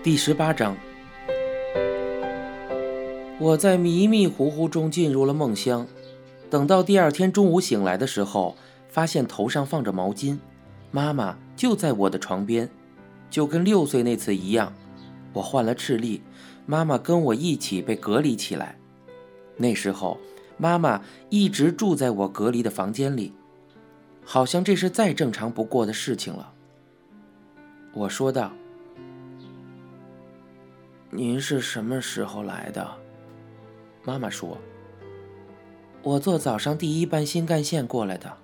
[0.00, 0.76] 第十八章，
[3.40, 5.84] 我在迷迷糊糊中进入了梦乡。
[6.48, 8.56] 等到第二天中午醒来的时候，
[8.88, 10.38] 发现头上放着毛巾，
[10.92, 12.70] 妈妈就在我的床边，
[13.28, 14.72] 就跟六岁那次一样。
[15.32, 16.22] 我患了赤力，
[16.64, 18.78] 妈妈跟我一起被隔离起来。
[19.56, 20.16] 那时候，
[20.56, 23.32] 妈妈一直住在我隔离的房间里，
[24.24, 26.52] 好像这是再正常不过的事情了。
[27.92, 28.52] 我说道。
[31.10, 32.86] 您是什么时候来的？
[34.04, 34.58] 妈妈说
[36.02, 38.36] ：“我坐早上第一班新干线过来的。”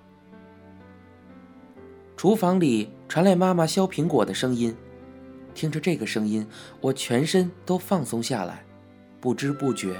[2.17, 4.75] 厨房里传来妈妈削苹果的声音，
[5.53, 6.47] 听着这个声音，
[6.81, 8.65] 我全身都放松下来，
[9.21, 9.95] 不知不觉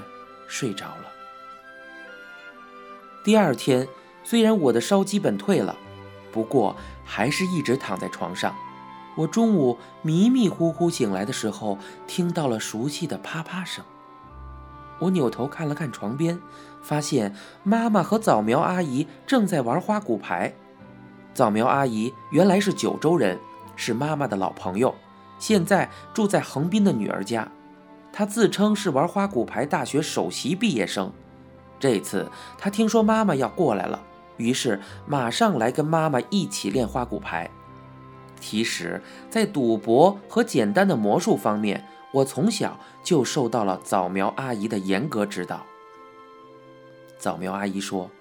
[0.47, 1.11] 睡着了。
[3.23, 3.87] 第二天，
[4.23, 5.77] 虽然我的烧基本退了，
[6.31, 8.55] 不过还是一直躺在床上。
[9.15, 13.83] 我中午迷迷糊糊醒来的时候，听到了熟悉的啪啪声。
[14.99, 16.39] 我扭头看了看床边，
[16.81, 20.53] 发现妈妈和早苗阿姨正在玩花骨牌。
[21.33, 23.37] 早苗阿姨原来是九州人，
[23.75, 24.95] 是妈妈的老朋友，
[25.37, 27.49] 现在住在横滨的女儿家。
[28.13, 31.11] 她自称是玩花骨牌大学首席毕业生。
[31.77, 34.01] 这次她听说妈妈要过来了，
[34.37, 37.51] 于是马上来跟妈妈一起练花骨牌。
[38.39, 45.65] 其实，在赌博和简单的魔术方面，我从小就受到了早苗阿姨的严格指导。
[47.17, 48.11] 早苗阿姨说：“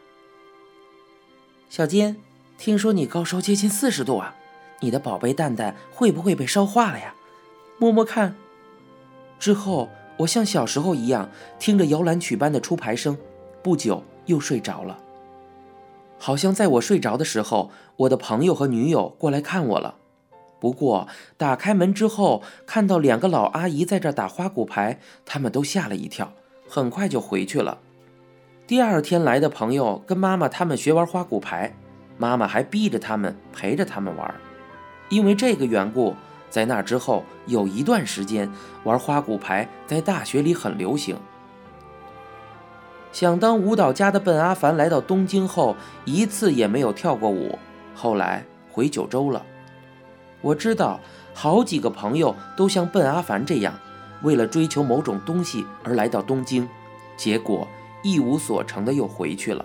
[1.68, 2.16] 小坚，
[2.56, 4.34] 听说你高烧接近四十度啊，
[4.80, 7.14] 你的宝贝蛋蛋会不会被烧化了呀？
[7.78, 8.34] 摸摸看。”
[9.38, 13.18] 之后，我像小时候一样，听着摇篮曲般的出牌声，
[13.62, 15.00] 不久又睡着了。
[16.18, 19.96] 好像在我睡着的时候，我的朋友和女友过来看我了。
[20.64, 26.32] 不过，打开门之后，看到两个老阿姨在这打花骨牌，他们都吓了一跳，
[26.66, 27.76] 很快就回去了。
[28.66, 31.74] 第二天来的朋友跟妈妈他们学玩花骨牌，
[32.16, 34.34] 妈妈还逼着他们陪着他们玩。
[35.10, 36.14] 因为这个缘故，
[36.48, 38.50] 在那之后有一段时间，
[38.84, 41.14] 玩花骨牌在大学里很流行。
[43.12, 45.76] 想当舞蹈家的笨阿凡来到东京后，
[46.06, 47.58] 一次也没有跳过舞，
[47.94, 48.42] 后来
[48.72, 49.44] 回九州了。
[50.44, 51.00] 我知道
[51.32, 53.72] 好几个朋友都像笨阿凡这样，
[54.22, 56.68] 为了追求某种东西而来到东京，
[57.16, 57.66] 结果
[58.02, 59.64] 一无所成的又回去了。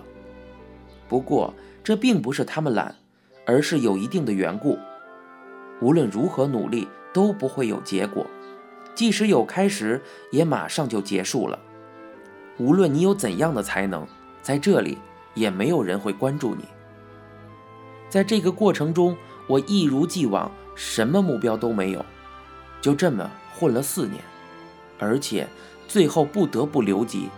[1.06, 1.52] 不过
[1.84, 2.96] 这并不是他们懒，
[3.44, 4.78] 而是有一定的缘故。
[5.82, 8.26] 无论如何努力都不会有结果，
[8.94, 11.58] 即使有开始，也马上就结束了。
[12.56, 14.06] 无论你有怎样的才能，
[14.40, 14.96] 在这里
[15.34, 16.64] 也没有人会关注你。
[18.08, 19.14] 在这个过程中，
[19.46, 20.50] 我一如既往。
[20.82, 22.02] 什么目标都没有，
[22.80, 24.24] 就这么混了四年，
[24.98, 25.46] 而且
[25.86, 27.28] 最后不得不留级。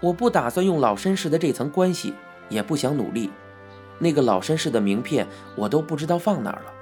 [0.00, 2.14] 我不打算用老绅士的这层关系，
[2.48, 3.30] 也不想努力。
[3.98, 6.72] 那个老绅士的名片我都不知道放哪儿了。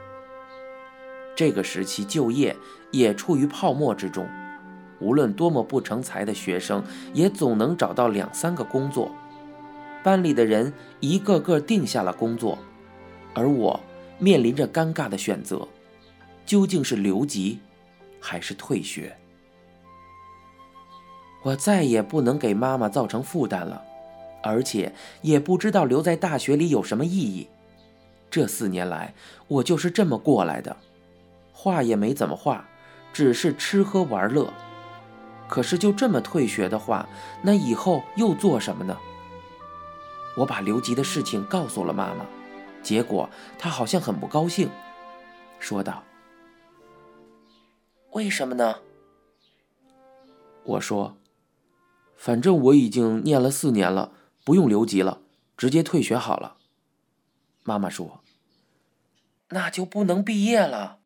[1.34, 2.56] 这个时期就业
[2.92, 4.28] 也处于泡沫之中，
[5.00, 9.10] 无论多么不成才的学生，也总能找到两三个工作。
[10.04, 12.56] 班里的人一个个定下了工作，
[13.34, 13.80] 而我。
[14.22, 15.66] 面临着尴尬的选择，
[16.46, 17.58] 究竟是留级
[18.20, 19.16] 还是退学？
[21.42, 23.82] 我再也不能给妈妈造成负担了，
[24.40, 27.48] 而且也不知道留在大学里有什么意义。
[28.30, 29.12] 这四年来，
[29.48, 30.76] 我就是这么过来的，
[31.52, 32.64] 画也没怎么画，
[33.12, 34.52] 只是吃喝玩乐。
[35.48, 37.08] 可是就这么退学的话，
[37.42, 38.96] 那以后又做什么呢？
[40.36, 42.24] 我把留级的事情告诉了妈妈。
[42.82, 43.28] 结果
[43.58, 44.68] 他好像很不高兴，
[45.58, 46.02] 说道
[48.12, 48.80] ：“为什么呢？”
[50.64, 51.16] 我说
[52.16, 54.12] ：“反正我已经念了四年了，
[54.44, 55.22] 不用留级了，
[55.56, 56.56] 直接退学好了。”
[57.64, 58.20] 妈妈说
[59.50, 60.98] ：“那就不能毕业了。”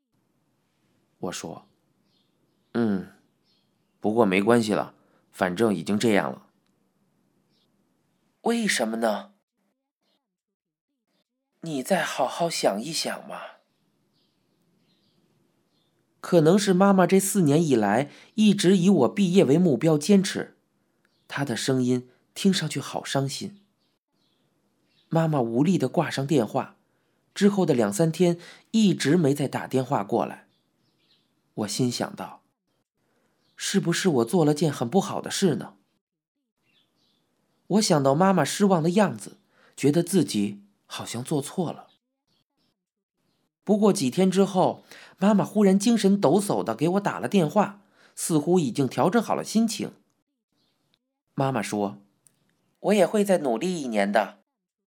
[1.20, 1.66] 我说
[2.72, 3.12] ：“嗯，
[4.00, 4.94] 不过没关系了，
[5.30, 6.46] 反正已经这样了。”
[8.42, 9.32] 为什么呢？
[11.66, 13.40] 你再好好想一想嘛。
[16.20, 20.56] 可能是妈妈这四年以来一直以我毕业为目标坚持，
[21.26, 23.60] 她的声音听上去好伤心。
[25.08, 26.76] 妈妈无力的挂上电话，
[27.34, 28.38] 之后的两三天
[28.70, 30.46] 一直没再打电话过来。
[31.54, 32.42] 我心想到，
[33.56, 35.74] 是不是我做了件很不好的事呢？
[37.66, 39.38] 我想到妈妈失望的样子，
[39.76, 40.62] 觉得自己。
[40.86, 41.88] 好像做错了。
[43.62, 44.84] 不过几天之后，
[45.18, 47.82] 妈妈忽然精神抖擞的给我打了电话，
[48.14, 49.92] 似乎已经调整好了心情。
[51.34, 51.98] 妈妈说
[52.78, 54.38] ：“我也会再努力一年的，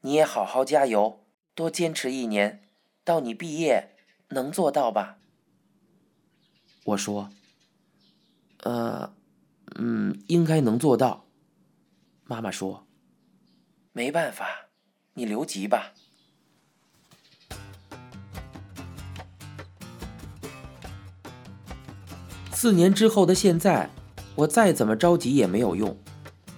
[0.03, 1.25] 你也好好加油，
[1.55, 2.69] 多坚持一年，
[3.03, 3.97] 到你毕业
[4.29, 5.19] 能做到吧？”
[6.87, 7.31] 我说
[8.63, 9.13] ：“呃，
[9.75, 11.27] 嗯，应该能做到。”
[12.25, 12.87] 妈妈说
[13.93, 14.68] ：“没办法，
[15.19, 15.93] 你留级吧。”
[22.53, 23.91] 四年之后的现在，
[24.35, 25.97] 我再怎么着急也没有用。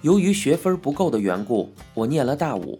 [0.01, 2.79] 由于学分不够的缘故，我念了大五。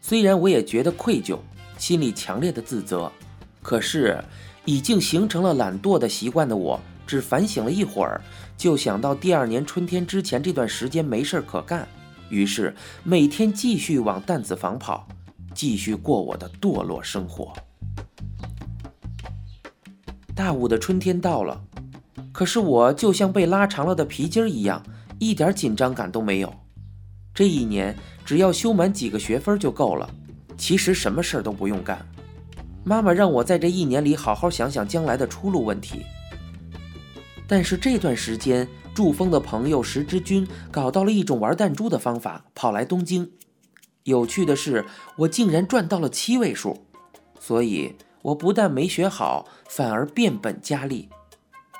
[0.00, 1.38] 虽然我也觉得愧疚，
[1.76, 3.12] 心里强烈的自责，
[3.60, 4.22] 可是
[4.64, 8.18] 已经形成了懒惰的习惯的我，只反省了一会儿，
[8.56, 11.86] 就想到第二年春天之前这段时间没事儿可干，
[12.30, 15.06] 于是每天继续往弹子房跑，
[15.54, 17.52] 继续过我的堕落生活。
[20.34, 21.64] 大五的春天到了。
[22.32, 24.82] 可是我就像被拉长了的皮筋儿一样，
[25.20, 26.52] 一点紧张感都没有。
[27.32, 30.10] 这一年只要修满几个学分就够了，
[30.58, 32.04] 其实什么事儿都不用干。
[32.82, 36.04] 妈妈让我在这一年里好好想想将来的出路问题。
[37.46, 43.30] 但是这段时间，祝峰的朋友石之君搞到了一种玩弹珠的方法，跑来东京。
[44.04, 44.84] 有趣的是，
[45.16, 46.84] 我竟然赚到了七位数，
[47.40, 51.08] 所以我不但没学好，反而变本加厉。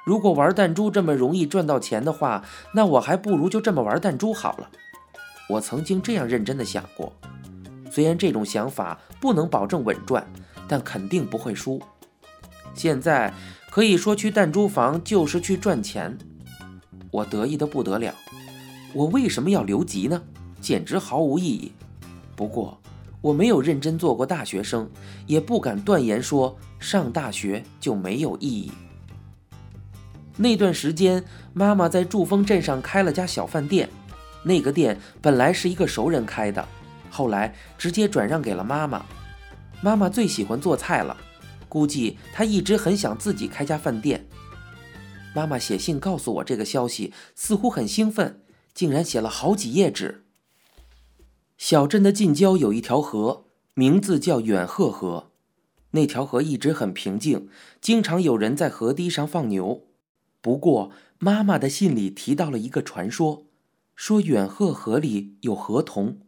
[0.06, 2.42] 如果玩弹珠这么容易赚到钱的话，
[2.74, 4.70] 那我还不如就这么玩弹珠好了。
[5.50, 7.12] 我曾经这样认真的想过，
[7.90, 10.26] 虽然这种想法不能保证稳赚，
[10.66, 11.78] 但肯定不会输。
[12.74, 13.34] 现在
[13.70, 16.16] 可以说去弹珠房就是去赚钱，
[17.10, 18.14] 我得意的不得了。
[18.94, 20.22] 我为什么要留级呢？
[20.62, 21.72] 简直毫无意义。
[22.36, 22.80] 不过
[23.20, 24.90] 我没有认真做过大学生，
[25.26, 28.70] 也不敢断言说上大学就没有意义。
[30.36, 33.88] 那段时间，妈妈在祝丰镇上开了家小饭店。
[34.42, 36.68] 那个店本来是一个熟人开的，
[37.08, 39.06] 后来直接转让给了妈妈。
[39.80, 41.16] 妈妈最喜欢做菜了，
[41.68, 44.26] 估计她一直很想自己开家饭店。
[45.34, 48.42] 妈妈写信告诉我这个消息，似乎很兴奋，
[48.74, 50.23] 竟然写了好几页纸。
[51.56, 55.30] 小镇的近郊有一条河，名字叫远鹤河。
[55.92, 57.48] 那条河一直很平静，
[57.80, 59.86] 经常有人在河堤上放牛。
[60.40, 63.46] 不过，妈妈的信里提到了一个传说，
[63.94, 66.18] 说远鹤河里有河童。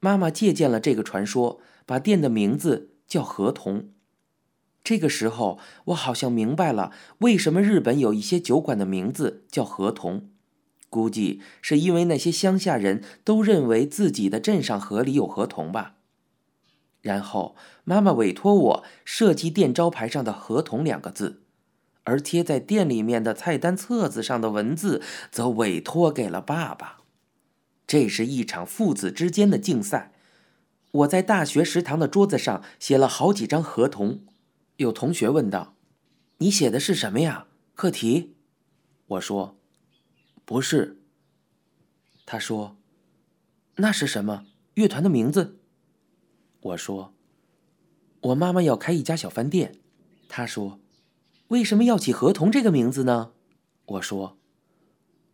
[0.00, 3.90] 妈妈借鉴了这个传说，把店的名字叫河童。
[4.82, 10.30] 这个时候，我好像明白了为什么日本有一些酒馆的名字叫河童，
[10.88, 15.96] 估计是因为那些乡下人都认为自己的镇上河里有河童吧。
[17.00, 17.54] 然后，
[17.84, 21.42] 妈妈委托我设计店招牌上的“河童”两个字。
[22.08, 26.98] 而贴在店里面的菜单册子上的文字，则委托给了爸爸。
[27.84, 30.12] 这是一场父子之间的竞赛。
[30.92, 34.20] 我在大学食堂的桌子上写了好几张合同。
[34.76, 35.74] 有同学问道
[36.38, 37.46] ：“你写的是什么呀？
[37.74, 38.36] 课题？”
[39.08, 39.58] 我说
[40.46, 41.02] ：“不是。”
[42.24, 42.78] 他说
[43.76, 44.46] ：“那是什么？
[44.72, 45.58] 乐团的名字？”
[46.60, 47.12] 我说
[48.22, 49.74] ：“我妈妈要开一家小饭店。”
[50.30, 50.80] 他说。
[51.48, 53.30] 为什么要起河童这个名字呢？
[53.84, 54.36] 我说，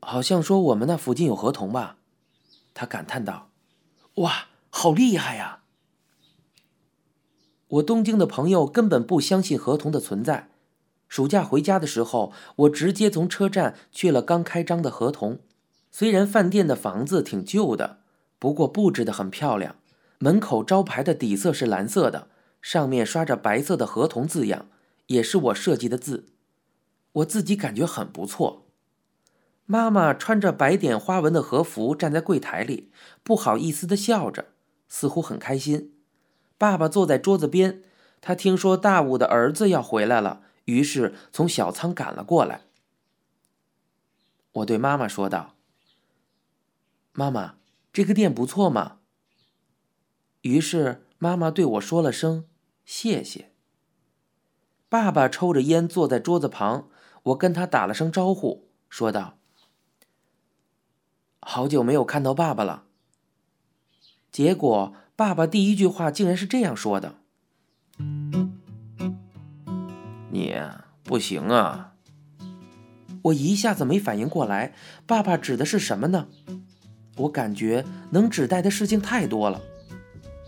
[0.00, 1.97] 好像说我们那附近有河童吧。
[2.75, 3.49] 他感叹道
[4.21, 5.62] ：“哇，好厉害呀！”
[7.66, 10.50] 我东京的朋友根本不相信河童的存在。
[11.12, 15.40] 暑假回家的时候，我直接从车站去了刚开张的河童。
[15.90, 17.99] 虽然饭店的房子挺旧的，
[18.38, 19.76] 不过布置的很漂亮。
[20.21, 22.28] 门口招牌的底色是蓝色的，
[22.62, 24.69] 上面刷着白色的河童字样。
[25.09, 26.28] 也是我设计的字，
[27.12, 28.64] 我自己感觉很不错。
[29.66, 32.90] 妈妈穿着白点花纹的和服站在柜台里，
[33.23, 34.47] 不好意思的笑着，
[34.88, 35.92] 似乎很开心。
[36.57, 37.83] 爸爸坐在桌子边，
[38.23, 42.62] 他听说大武的儿子要回来了，于是从小仓赶了过来。
[44.52, 45.54] 我对妈妈说道
[47.12, 47.57] ：“妈妈，
[47.92, 48.99] 这个店不错嘛。”
[50.42, 52.47] 于是妈妈对我说了声
[52.85, 53.52] 谢谢。
[54.88, 56.90] 爸爸抽着烟坐在桌子旁，
[57.23, 59.38] 我跟他打了声招呼，说道
[61.40, 62.85] ：“好久没有看到爸爸了。”
[64.31, 67.21] 结果爸爸第一句话竟然是这样说的
[70.33, 70.57] ：“你
[71.05, 71.93] 不行啊！”
[73.23, 74.73] 我一下子没反应过来，
[75.07, 76.27] 爸爸指的是什么呢？
[77.17, 79.61] 我感觉能指代的事情太多了。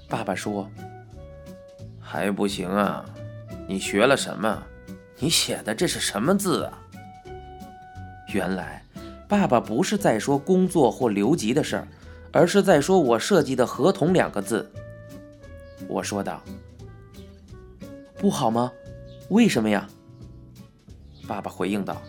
[0.09, 0.69] 爸爸说
[2.01, 3.05] ：“还不行啊。”
[3.69, 4.63] 你学了什么？
[5.19, 6.83] 你写的这是什么字啊？”
[8.33, 8.83] 原来，
[9.29, 11.89] 爸爸不是在说工作或留级的事儿，
[12.33, 14.71] 而是在说我设计的“合同”两个字。
[15.87, 16.43] 我说道
[18.19, 18.73] ：“不好吗？
[19.29, 19.89] 为什么呀？”
[21.27, 22.01] 爸爸回应道：“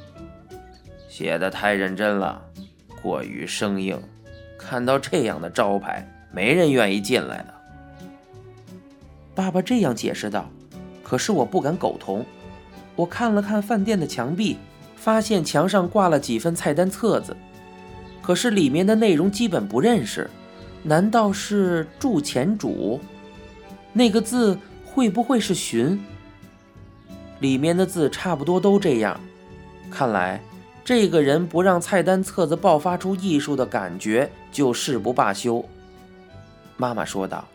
[1.08, 2.42] 写的太认真了，
[3.02, 4.00] 过于生硬，
[4.58, 7.54] 看到这样的招牌，没人愿意进来的。”
[9.36, 10.50] 爸爸这样解释道。
[11.04, 12.26] 可是我不敢苟同。
[12.96, 14.58] 我看了看饭店的墙壁。
[14.96, 17.38] 发现墙上挂了几份菜单册子，
[18.24, 20.28] 可是里面的内容基本不认识。
[20.82, 23.00] 难道是祝前主？
[23.94, 26.04] 那个字会不会是寻？
[27.40, 29.20] 里面的字差不多都这样。
[29.92, 30.42] 看来
[30.84, 35.64] 这个人不让菜单册子爆发出艺术的感觉，就誓不罢休。
[36.78, 37.48] 妈妈说道：“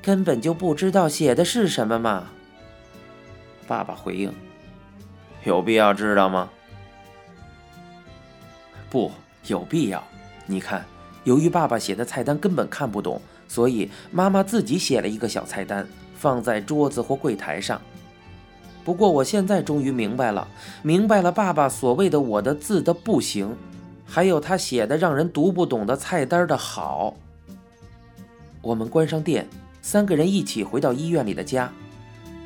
[0.00, 2.28] 根本就不知道写的是什么嘛。”
[3.68, 4.32] 爸爸回应。
[5.44, 6.50] 有必要知道吗？
[8.90, 9.10] 不，
[9.46, 10.02] 有必要。
[10.46, 10.84] 你看，
[11.24, 15.86] 由于爸爸写的菜单根本看不懂，所以妈妈自己写了一个小菜单，
[16.16, 17.80] 放在桌子或柜台上。
[18.90, 20.48] 不过我现在终于明白了，
[20.82, 23.54] 明白了爸爸所谓的我的字的不行，
[24.04, 27.14] 还有他写的让人读不懂的菜单的好。
[28.60, 29.48] 我们关上店，
[29.80, 31.72] 三个人一起回到医院里的家。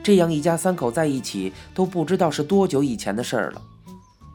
[0.02, 3.62] 这样一家三口在一起都不知道是多久以前的事儿了。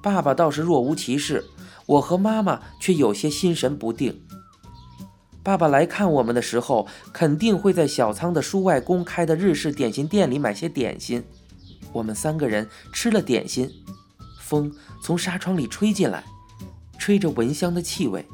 [0.01, 1.45] 爸爸倒是若无其事，
[1.85, 4.19] 我和妈妈却有些心神不定。
[5.43, 11.23] 爸爸来看我们的时候，肯定会在小仓的叔外公开的日式点心店里买些点心。
[11.91, 13.69] 我们三个人吃了点心，
[14.39, 16.23] 风从纱窗里吹进来，
[16.97, 18.25] 吹着蚊香的气味。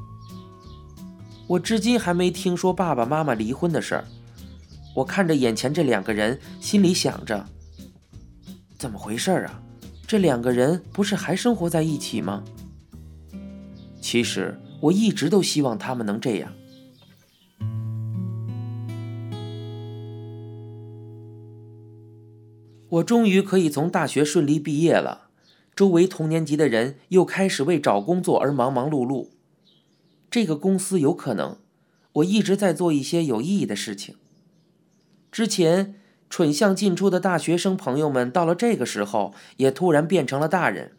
[1.48, 4.06] 我至今还没听说爸爸妈妈离婚的事儿。
[4.96, 7.46] 我看着眼前这两个人，心里想着：
[8.78, 9.62] 怎么回事啊？
[10.08, 12.44] 这两个人不是还生活在一起吗？
[14.02, 16.52] 其实我一直都希望他们能这样。
[22.96, 25.28] 我终于可以从大学顺利毕业了，
[25.75, 29.30] 周围同年级的人又开始为找工作而忙忙碌碌。
[30.30, 31.58] 这个公司有可能，
[32.14, 34.16] 我一直在做一些有意义的事情。
[35.30, 35.96] 之前
[36.30, 40.94] 蠢象进出的大学生朋友们，到了这个时候也突然变成了大人。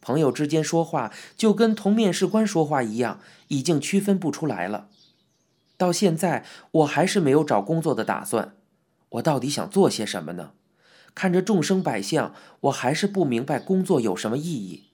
[0.00, 4.88] 朋友之间说话就跟同面试官说话一样，已经区分不出来了。
[5.76, 8.56] 到现在我还是没有找工作的打算。
[9.10, 10.50] 我到底想做些什么呢？
[11.18, 14.84] 看着众生百相，我还是不明白工作有什么意义。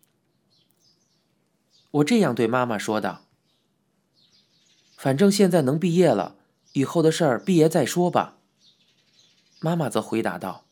[1.90, 3.26] 我这样对妈妈说道
[4.96, 6.36] ：“反正现在能毕业了，
[6.72, 8.38] 以后的事儿毕业再说吧。”
[9.60, 10.64] 妈妈则回答道：“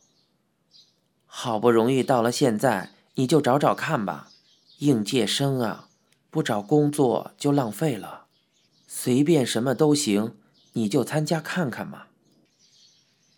[1.26, 4.30] 好不容易到了现在，你就找找看吧。
[4.78, 5.90] 应届生啊，
[6.30, 8.25] 不找工作就浪费了。
[8.88, 10.35] 随便什么都行，
[10.73, 12.04] 你就参加看看嘛。”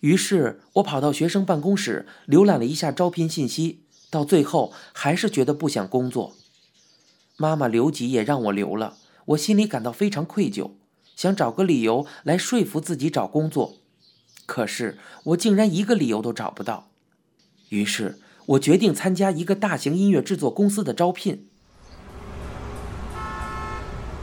[0.05, 6.35] 于是，我跑到学生办公室浏览了一下招聘信息，到最后还是觉得不想工作。
[7.39, 10.73] 妈妈留级也让我留了，我心里感到非常愧疚，
[11.17, 13.77] 想找个理由来说服自己找工作。
[14.45, 16.91] 可是我竟然一个理由都找不到，
[17.71, 21.49] 于是我决定参加一个大型音乐制作公司的招聘。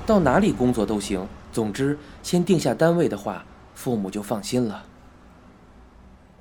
[0.06, 4.86] 到哪里工作都行，总之先定下单位的话，父母就放心了。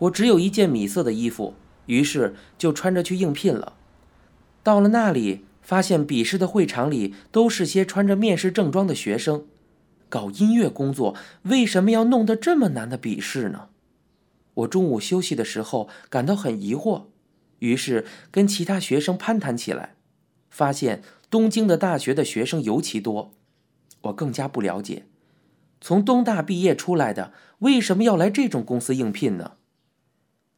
[0.01, 1.55] 我只有一件米色的衣服，
[1.87, 3.75] 于是就穿着去应聘了。
[4.63, 9.47] 到了那里，发现笔试的会场里都是些穿着面试正装的学生。
[10.09, 13.69] 搞音乐工作为什么要弄得这么难的笔试呢？
[14.55, 17.05] 我中午休息的时候感到很疑惑，
[17.61, 19.95] 于是跟其他学生攀谈起来，
[20.51, 23.33] 发现东京的大学的学生尤其多。
[24.03, 25.05] 我更加不了解，
[25.81, 29.53] 从东大毕业出来的为什么要来这种公司应聘呢？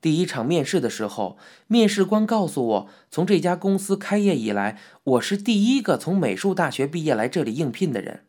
[0.02, 8.24] 第一场面试的时候，面试官告诉我，从这家公司开业以来，我是第一个从美术大学毕业来这里应聘的人。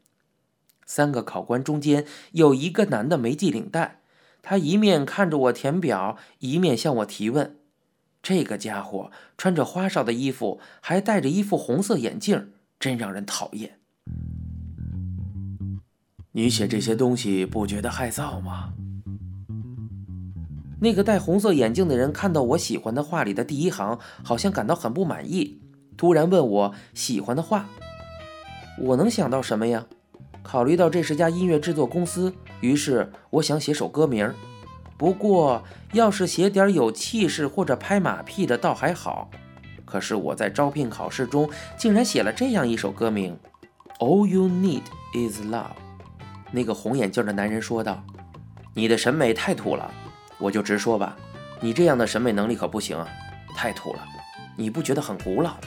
[0.85, 4.01] 三个考官中间有一个男的没系领带，
[4.43, 7.55] 他一面看着我填表，一面向我提问。
[8.21, 13.79] 这个家伙穿着花哨的衣服，还戴着一副红色眼镜，真让人讨厌。
[16.33, 18.73] 你写这些东西不觉得害臊吗？
[20.83, 25.61] 那个戴红色眼镜的人看到我喜欢的画里的第一行，好像感到很不满意，
[25.95, 27.69] 突然问我喜欢的画。
[28.77, 29.85] 我能想到什么呀？
[30.41, 34.29] 考虑到这是家音乐制作公司，于是我想写首歌名。
[34.97, 35.63] 不过
[35.93, 39.31] 要是写点有气势或者拍马屁的倒还好。
[39.85, 43.39] 可是我在招聘考试中竟然写了这样一首歌名
[43.99, 45.77] ：All you need is love。
[46.51, 48.03] 那个红眼镜的男人说道
[48.75, 49.89] ：“你的审美太土了。”
[50.43, 51.15] 我就直说吧，
[51.61, 53.07] 你这样的审美能力可不行啊，
[53.55, 54.05] 太土了。
[54.57, 55.59] 你不觉得很古老吗？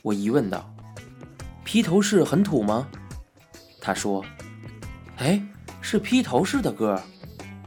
[0.00, 0.72] 我疑问道
[1.62, 2.88] ：“披头士很土吗？”
[3.78, 4.24] 他说
[5.20, 5.38] ：“哎，
[5.82, 6.98] 是披头士的歌。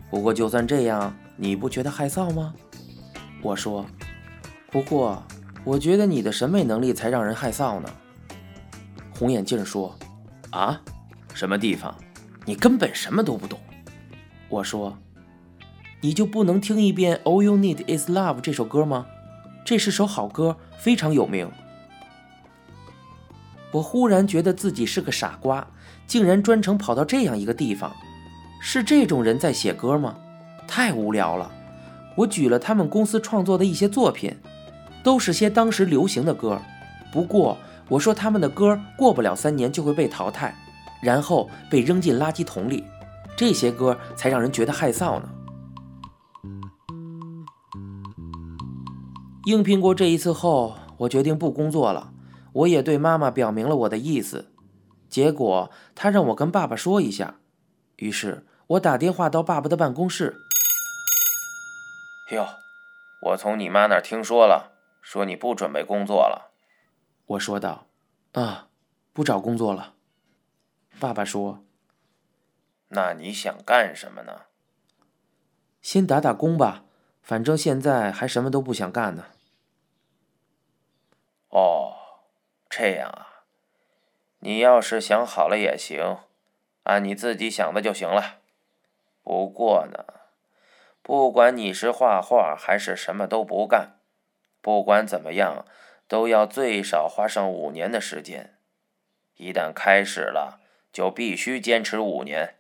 [0.10, 2.56] 不过就算这样，你不觉得害臊吗？”
[3.44, 3.86] 我说
[4.72, 5.22] ：“不过
[5.64, 7.88] 我觉得你的审美能力才让人害臊呢。”
[9.14, 9.96] 红眼镜说
[10.50, 10.82] ：“啊，
[11.36, 11.96] 什么地方？
[12.44, 13.60] 你根本什么都不懂。”
[14.50, 14.98] 我说
[16.04, 19.06] ：“你就不能听一遍《All You Need Is Love》这首歌吗？
[19.64, 21.50] 这是首好歌，非常有名。”
[23.72, 25.66] 我忽然觉得自己是个傻瓜，
[26.06, 27.96] 竟然专程跑到这样一个地方。
[28.60, 30.18] 是这种人在写歌吗？
[30.68, 31.50] 太无聊了。
[32.18, 34.36] 我举了他们公司创作的一些作品，
[35.06, 36.62] 都是些当时流行的歌。
[37.14, 37.58] 不过
[37.88, 40.54] 我说他们的歌过不了三年就会被淘汰，
[41.02, 42.84] 然后被扔进垃圾桶里。
[43.38, 45.30] 这些歌才让人觉得害臊呢。
[49.46, 52.14] 应聘过这一次后，我决定不工作了。
[52.54, 54.54] 我也对妈妈表明了我的意思，
[55.10, 57.40] 结果她让我跟爸爸说一下。
[57.98, 60.38] 于是我打电话到爸爸的办公室。
[62.32, 62.48] 哟，
[63.22, 64.72] 我从你妈那儿听说了，
[65.02, 66.52] 说你不准备工作了。
[67.26, 67.88] 我说道
[68.34, 68.70] ：“啊，
[69.12, 69.96] 不找工作了。”
[71.00, 71.66] 爸爸说
[72.90, 74.44] ：“那你想干什么呢？”
[75.82, 76.86] 先打打工吧，
[77.22, 79.26] 反正现在还什么都不想干呢。
[81.54, 81.94] 哦。
[82.70, 83.44] 这样啊，
[84.40, 86.18] 你要是想好了也行，
[86.86, 88.40] 按你自己想的就行了。
[89.22, 90.06] 不过呢，
[91.04, 94.00] 不管你是画画还是什么都不干，
[94.60, 95.68] 不管怎么样，
[96.08, 98.58] 都要最少花上五年的时间。
[99.38, 100.60] 一旦开始了，
[100.92, 102.56] 就必须坚持五年。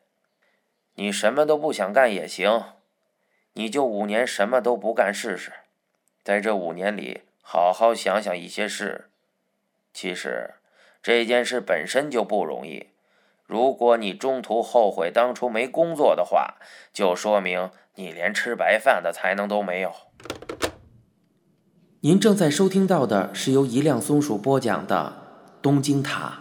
[0.93, 2.75] 你什么都不想干也行，
[3.53, 5.51] 你就五年什么都不干试试，
[6.23, 9.09] 在这五年里好好想想一些事。
[9.93, 10.55] 其实
[11.03, 12.87] 这件事本身就不容易。
[13.45, 16.55] 如果你中途后悔当初没工作的话，
[16.91, 19.93] 就说明你连吃白饭的才能都没有。
[21.99, 25.13] 您正在收听到的是由一辆松鼠播讲的
[25.61, 26.39] 《东京塔》。